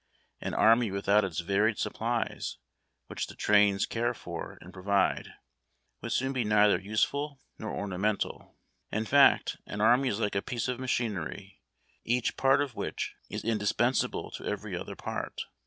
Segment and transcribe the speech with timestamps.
[0.39, 2.57] An army without its varied supplies,
[3.05, 5.33] which the trains care for and provide,
[6.01, 8.57] would soon be neither useful nor ornamental.
[8.91, 11.61] In fact, an army is like a piece of machinery,
[12.03, 15.39] each part of which is indis pensable to every other part.